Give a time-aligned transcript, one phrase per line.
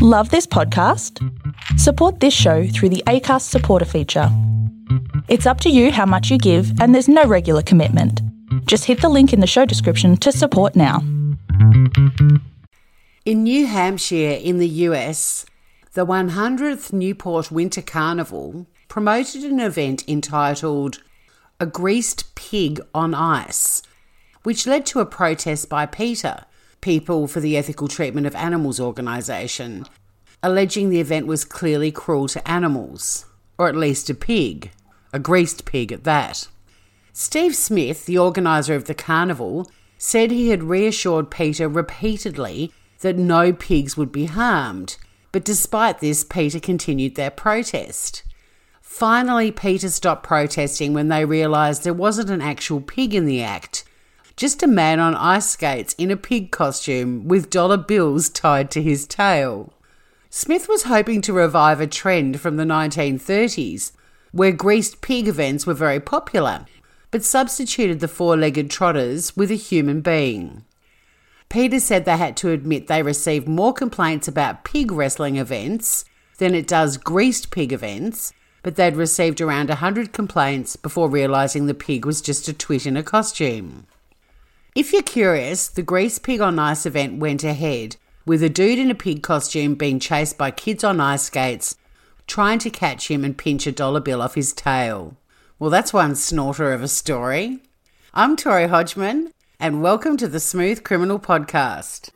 [0.00, 1.18] Love this podcast?
[1.76, 4.28] Support this show through the ACAST supporter feature.
[5.26, 8.22] It's up to you how much you give, and there's no regular commitment.
[8.66, 11.00] Just hit the link in the show description to support now.
[13.24, 15.44] In New Hampshire, in the US,
[15.94, 21.02] the 100th Newport Winter Carnival promoted an event entitled
[21.58, 23.82] A Greased Pig on Ice,
[24.44, 26.46] which led to a protest by PETA,
[26.80, 29.84] People for the Ethical Treatment of Animals organisation,
[30.42, 33.26] alleging the event was clearly cruel to animals,
[33.58, 34.70] or at least a pig,
[35.12, 36.48] a greased pig at that.
[37.12, 39.68] Steve Smith, the organiser of the carnival,
[39.98, 44.96] said he had reassured PETA repeatedly that no pigs would be harmed,
[45.32, 48.22] but despite this, PETA continued their protest.
[48.80, 53.84] Finally, PETA stopped protesting when they realised there wasn't an actual pig in the act,
[54.38, 58.80] just a man on ice skates in a pig costume with dollar bills tied to
[58.80, 59.72] his tail.
[60.30, 63.90] Smith was hoping to revive a trend from the 1930s,
[64.30, 66.66] where greased pig events were very popular,
[67.10, 70.64] but substituted the four legged trotters with a human being.
[71.48, 76.04] PETA said they had to admit they received more complaints about pig wrestling events
[76.36, 81.74] than it does greased pig events, but they'd received around 100 complaints before realising the
[81.74, 83.84] pig was just a twit in a costume.
[84.78, 88.92] If you're curious, the Grease Pig on Ice event went ahead, with a dude in
[88.92, 91.74] a pig costume being chased by kids on ice skates,
[92.28, 95.16] trying to catch him and pinch a dollar bill off his tail.
[95.58, 97.58] Well, that's one snorter of a story.
[98.14, 102.10] I'm Tori Hodgman, and welcome to the Smooth Criminal Podcast.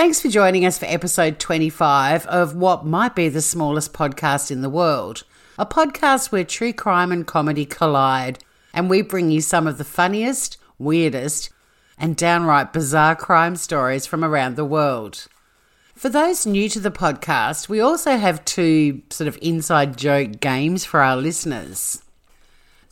[0.00, 4.62] Thanks for joining us for episode 25 of what might be the smallest podcast in
[4.62, 5.24] the world.
[5.58, 8.42] A podcast where true crime and comedy collide,
[8.72, 11.50] and we bring you some of the funniest, weirdest,
[11.98, 15.28] and downright bizarre crime stories from around the world.
[15.94, 20.82] For those new to the podcast, we also have two sort of inside joke games
[20.82, 22.02] for our listeners.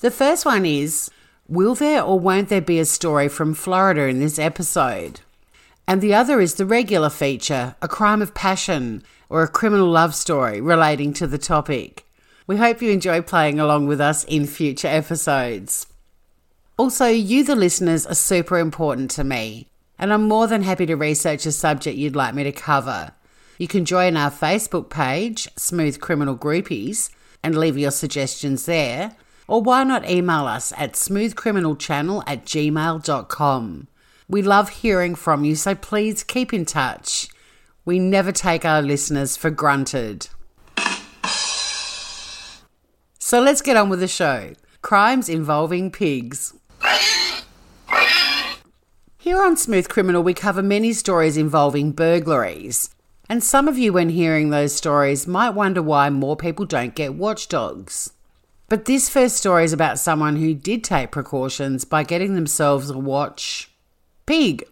[0.00, 1.10] The first one is
[1.48, 5.20] Will there or won't there be a story from Florida in this episode?
[5.88, 10.14] And the other is the regular feature, a crime of passion or a criminal love
[10.14, 12.04] story relating to the topic.
[12.46, 15.86] We hope you enjoy playing along with us in future episodes.
[16.76, 19.66] Also, you, the listeners, are super important to me,
[19.98, 23.12] and I'm more than happy to research a subject you'd like me to cover.
[23.56, 27.08] You can join our Facebook page, Smooth Criminal Groupies,
[27.42, 29.16] and leave your suggestions there,
[29.46, 33.88] or why not email us at smoothcriminalchannel at gmail.com.
[34.30, 37.28] We love hearing from you, so please keep in touch.
[37.86, 40.28] We never take our listeners for granted.
[43.18, 44.52] So let's get on with the show
[44.82, 46.54] crimes involving pigs.
[49.16, 52.90] Here on Smooth Criminal, we cover many stories involving burglaries.
[53.30, 57.14] And some of you, when hearing those stories, might wonder why more people don't get
[57.14, 58.12] watchdogs.
[58.68, 62.98] But this first story is about someone who did take precautions by getting themselves a
[62.98, 63.70] watch
[64.28, 64.62] pig.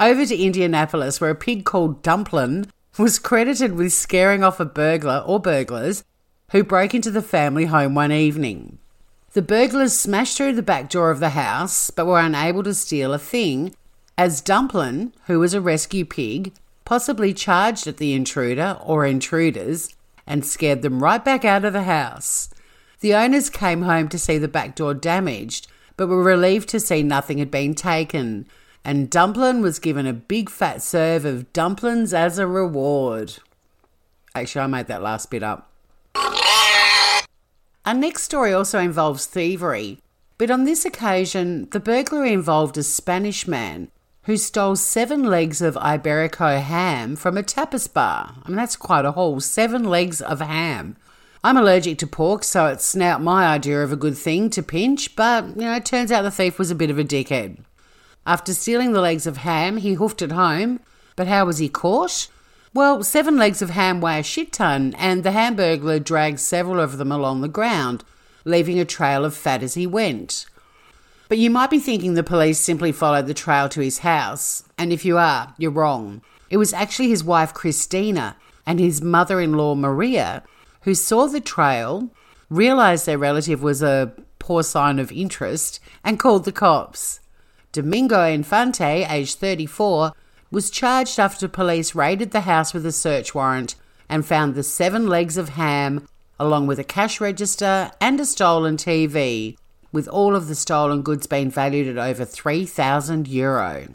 [0.00, 2.66] Over to Indianapolis, where a pig called Dumplin
[2.98, 6.04] was credited with scaring off a burglar or burglars
[6.50, 8.78] who broke into the family home one evening.
[9.34, 13.12] The burglars smashed through the back door of the house but were unable to steal
[13.12, 13.74] a thing,
[14.16, 16.54] as Dumplin, who was a rescue pig,
[16.86, 19.94] possibly charged at the intruder or intruders
[20.26, 22.48] and scared them right back out of the house.
[23.00, 27.02] The owners came home to see the back door damaged but were relieved to see
[27.02, 28.46] nothing had been taken,
[28.84, 33.36] and Dumplin was given a big fat serve of dumplings as a reward.
[34.34, 35.70] Actually, I made that last bit up.
[37.86, 39.98] Our next story also involves thievery,
[40.38, 43.90] but on this occasion, the burglary involved a Spanish man
[44.24, 48.36] who stole seven legs of Iberico ham from a tapas bar.
[48.42, 49.40] I mean, that's quite a haul.
[49.40, 50.96] Seven legs of ham.
[51.44, 55.14] I'm allergic to pork, so it's not my idea of a good thing to pinch,
[55.14, 57.58] but, you know, it turns out the thief was a bit of a dickhead.
[58.26, 60.80] After stealing the legs of ham, he hoofed it home.
[61.16, 62.28] But how was he caught?
[62.72, 66.96] Well, seven legs of ham weigh a shit ton, and the hamburglar dragged several of
[66.96, 68.04] them along the ground,
[68.46, 70.46] leaving a trail of fat as he went.
[71.28, 74.94] But you might be thinking the police simply followed the trail to his house, and
[74.94, 76.22] if you are, you're wrong.
[76.48, 80.42] It was actually his wife Christina and his mother in law Maria
[80.84, 82.10] who saw the trail,
[82.48, 87.20] realised their relative was a poor sign of interest, and called the cops.
[87.72, 90.12] Domingo Infante, aged 34,
[90.50, 93.74] was charged after police raided the house with a search warrant
[94.08, 96.06] and found the seven legs of ham,
[96.38, 99.56] along with a cash register and a stolen TV,
[99.90, 103.88] with all of the stolen goods being valued at over 3,000 euro.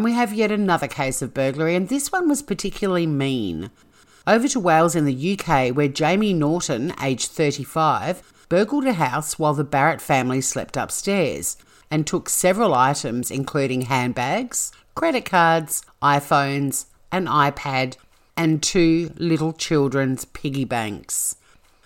[0.00, 3.70] And we have yet another case of burglary, and this one was particularly mean.
[4.26, 9.52] Over to Wales in the UK, where Jamie Norton, aged 35, burgled a house while
[9.52, 11.58] the Barrett family slept upstairs
[11.90, 17.98] and took several items, including handbags, credit cards, iPhones, an iPad,
[18.38, 21.36] and two little children's piggy banks.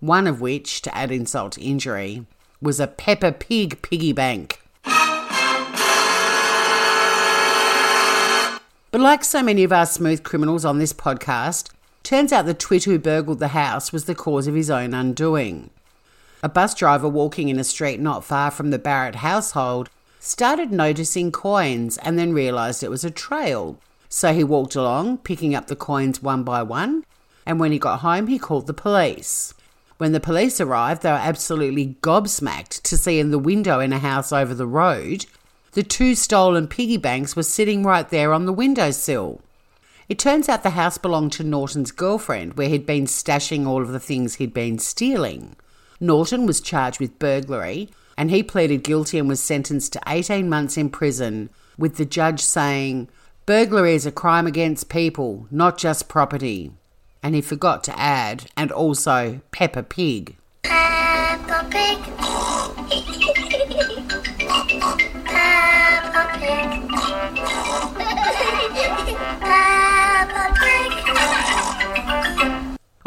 [0.00, 2.24] One of which, to add insult to injury,
[2.62, 4.62] was a Peppa Pig piggy bank.
[8.90, 11.70] But like so many of our smooth criminals on this podcast,
[12.02, 15.68] turns out the twit who burgled the house was the cause of his own undoing.
[16.42, 19.90] A bus driver walking in a street not far from the Barrett household
[20.20, 23.78] started noticing coins and then realised it was a trail.
[24.08, 27.04] So he walked along, picking up the coins one by one,
[27.44, 29.52] and when he got home, he called the police.
[29.98, 33.98] When the police arrived, they were absolutely gobsmacked to see in the window in a
[33.98, 35.26] house over the road
[35.78, 39.40] the two stolen piggy banks were sitting right there on the windowsill.
[40.08, 43.92] It turns out the house belonged to Norton's girlfriend, where he'd been stashing all of
[43.92, 45.54] the things he'd been stealing.
[46.00, 50.76] Norton was charged with burglary, and he pleaded guilty and was sentenced to 18 months
[50.76, 51.48] in prison,
[51.78, 53.06] with the judge saying,
[53.46, 56.72] Burglary is a crime against people, not just property.
[57.22, 60.34] And he forgot to add, and also Peppa Pig.
[60.64, 62.27] Pig.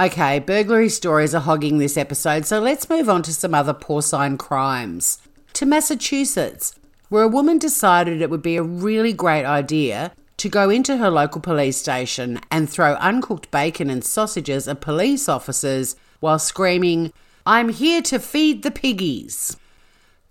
[0.00, 4.38] Okay, burglary stories are hogging this episode, so let's move on to some other porcine
[4.38, 5.18] crimes.
[5.52, 6.74] To Massachusetts,
[7.10, 11.10] where a woman decided it would be a really great idea to go into her
[11.10, 17.12] local police station and throw uncooked bacon and sausages at police officers while screaming,
[17.44, 19.58] I'm here to feed the piggies.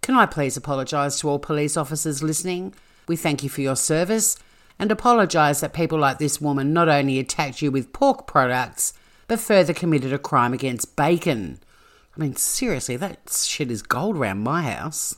[0.00, 2.72] Can I please apologise to all police officers listening?
[3.08, 4.38] We thank you for your service
[4.78, 8.92] and apologise that people like this woman not only attacked you with pork products,
[9.28, 11.58] but further committed a crime against bacon.
[12.16, 15.16] I mean, seriously, that shit is gold around my house.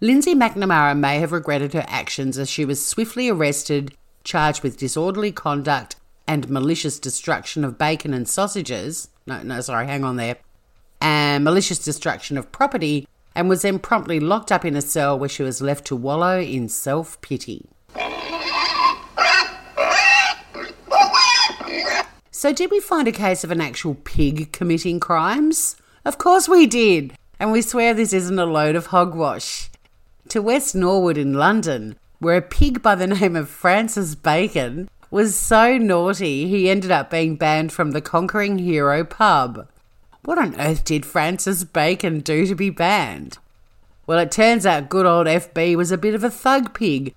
[0.00, 5.32] Lindsay McNamara may have regretted her actions as she was swiftly arrested, charged with disorderly
[5.32, 9.08] conduct and malicious destruction of bacon and sausages.
[9.26, 10.36] No, no, sorry, hang on there.
[11.00, 15.28] And malicious destruction of property, and was then promptly locked up in a cell where
[15.28, 17.68] she was left to wallow in self pity.
[22.44, 25.76] So, did we find a case of an actual pig committing crimes?
[26.04, 29.70] Of course we did, and we swear this isn't a load of hogwash.
[30.28, 35.34] To West Norwood in London, where a pig by the name of Francis Bacon was
[35.34, 39.66] so naughty he ended up being banned from the Conquering Hero pub.
[40.26, 43.38] What on earth did Francis Bacon do to be banned?
[44.06, 47.14] Well, it turns out good old FB was a bit of a thug pig,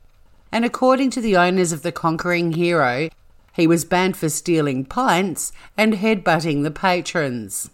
[0.54, 3.10] and according to the owners of the Conquering Hero,
[3.58, 7.72] he was banned for stealing pints and headbutting the patrons.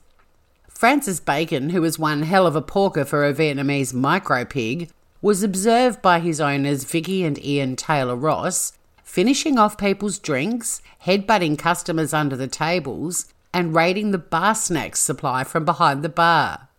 [0.69, 4.89] Francis Bacon, who was one hell of a porker for a Vietnamese micro pig,
[5.21, 8.73] was observed by his owners Vicky and Ian Taylor Ross
[9.04, 15.44] finishing off people's drinks, headbutting customers under the tables, and raiding the bar snacks supply
[15.44, 16.69] from behind the bar.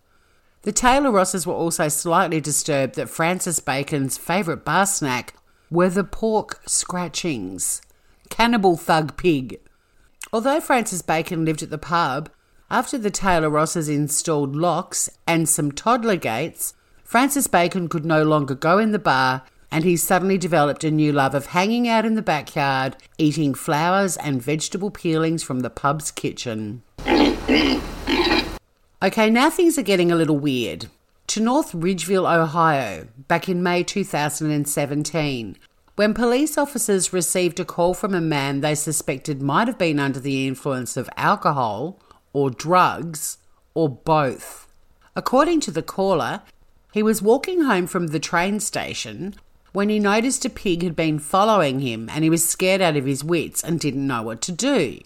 [0.63, 5.35] The Taylor Rosses were also slightly disturbed that Francis Bacon's favourite bar snack
[5.71, 7.83] were the pork scratchings.
[8.31, 9.61] Cannibal Thug Pig.
[10.33, 12.29] Although Francis Bacon lived at the pub,
[12.71, 18.55] after the Taylor Rosses installed locks and some toddler gates, Francis Bacon could no longer
[18.55, 22.15] go in the bar and he suddenly developed a new love of hanging out in
[22.15, 26.83] the backyard, eating flowers and vegetable peelings from the pub's kitchen.
[29.03, 30.87] okay, now things are getting a little weird.
[31.29, 35.57] To North Ridgeville, Ohio, back in May 2017,
[35.97, 40.19] when police officers received a call from a man they suspected might have been under
[40.19, 42.01] the influence of alcohol
[42.33, 43.39] or drugs
[43.75, 44.67] or both.
[45.15, 46.43] According to the caller,
[46.93, 49.35] he was walking home from the train station
[49.73, 53.07] when he noticed a pig had been following him and he was scared out of
[53.07, 54.99] his wits and didn't know what to do.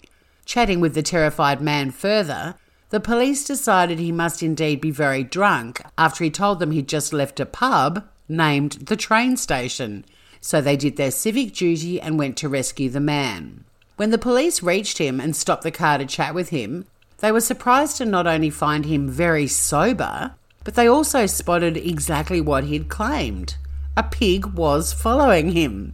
[0.45, 2.55] Chatting with the terrified man further,
[2.89, 7.13] the police decided he must indeed be very drunk after he told them he'd just
[7.13, 10.03] left a pub named the train station
[10.41, 13.63] so they did their civic duty and went to rescue the man.
[13.97, 16.85] When the police reached him and stopped the car to chat with him,
[17.17, 22.39] they were surprised to not only find him very sober, but they also spotted exactly
[22.39, 23.55] what he'd claimed
[23.99, 25.93] a pig was following him.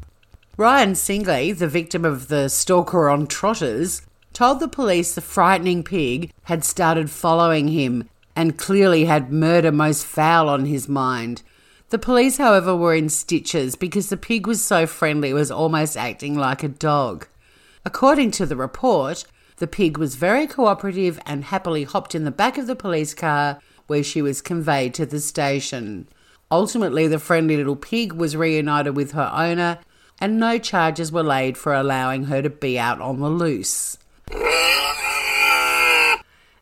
[0.58, 6.32] Ryan Singley, the victim of the stalker on trotters, told the police the frightening pig
[6.44, 11.42] had started following him and clearly had murder most foul on his mind.
[11.96, 15.96] The police, however, were in stitches because the pig was so friendly it was almost
[15.96, 17.26] acting like a dog.
[17.86, 19.24] According to the report,
[19.60, 23.62] the pig was very cooperative and happily hopped in the back of the police car
[23.88, 26.10] where she was conveyed to the station.
[26.52, 29.80] Ultimately, the friendly little pig was reunited with her owner,
[30.20, 33.98] and no charges were laid for allowing her to be out on the loose.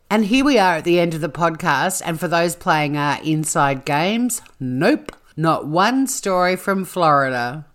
[0.08, 2.02] And here we are at the end of the podcast.
[2.04, 7.66] And for those playing our inside games, nope, not one story from Florida.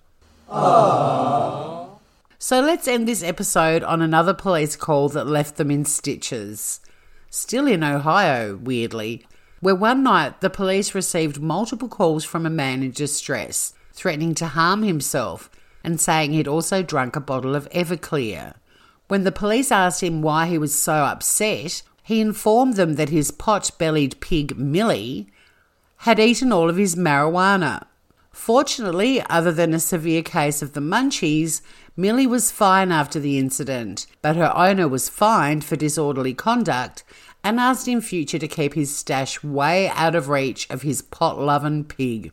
[0.49, 1.89] Aww.
[2.37, 6.79] So let's end this episode on another police call that left them in stitches.
[7.29, 9.25] Still in Ohio, weirdly
[9.61, 14.47] where one night the police received multiple calls from a man in distress, threatening to
[14.47, 15.49] harm himself
[15.83, 18.55] and saying he'd also drunk a bottle of Everclear.
[19.07, 23.31] When the police asked him why he was so upset, he informed them that his
[23.31, 25.29] pot bellied pig, Millie,
[25.99, 27.85] had eaten all of his marijuana.
[28.31, 31.61] Fortunately, other than a severe case of the munchies,
[31.97, 37.03] Millie was fine after the incident, but her owner was fined for disorderly conduct
[37.43, 41.37] and asked in future to keep his stash way out of reach of his pot
[41.37, 42.31] loving pig.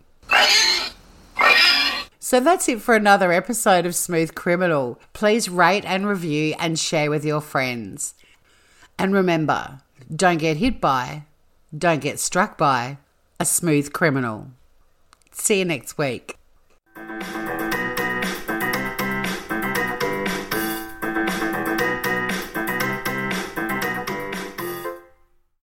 [2.20, 5.00] So that's it for another episode of Smooth Criminal.
[5.12, 8.14] Please rate and review and share with your friends.
[8.96, 9.80] And remember,
[10.14, 11.24] don't get hit by,
[11.76, 12.98] don't get struck by
[13.38, 14.48] a smooth criminal.
[15.32, 16.38] See you next week.